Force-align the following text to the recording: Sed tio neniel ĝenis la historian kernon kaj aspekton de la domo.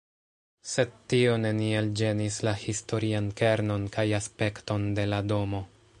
Sed 0.69 0.95
tio 1.13 1.35
neniel 1.41 1.91
ĝenis 2.01 2.39
la 2.47 2.55
historian 2.63 3.29
kernon 3.43 3.87
kaj 3.97 4.07
aspekton 4.23 4.93
de 5.01 5.07
la 5.15 5.25
domo. 5.35 5.63